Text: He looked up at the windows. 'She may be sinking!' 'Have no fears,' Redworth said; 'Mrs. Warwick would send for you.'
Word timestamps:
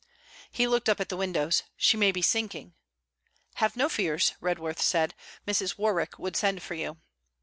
He 0.51 0.65
looked 0.65 0.89
up 0.89 0.99
at 0.99 1.09
the 1.09 1.15
windows. 1.15 1.61
'She 1.77 1.95
may 1.95 2.11
be 2.11 2.23
sinking!' 2.23 2.73
'Have 3.57 3.75
no 3.75 3.87
fears,' 3.87 4.33
Redworth 4.41 4.81
said; 4.81 5.13
'Mrs. 5.47 5.77
Warwick 5.77 6.17
would 6.17 6.35
send 6.35 6.63
for 6.63 6.73
you.' 6.73 6.97